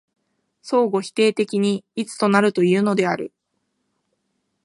[0.63, 3.31] 相互否定的に一となるというのである。